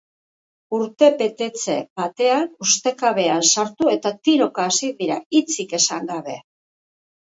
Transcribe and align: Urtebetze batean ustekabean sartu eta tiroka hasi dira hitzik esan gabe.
Urtebetze 0.77 1.75
batean 2.01 2.49
ustekabean 2.67 3.47
sartu 3.53 3.95
eta 3.95 4.17
tiroka 4.25 4.69
hasi 4.75 4.95
dira 5.01 5.23
hitzik 5.41 5.81
esan 5.85 6.15
gabe. 6.15 6.45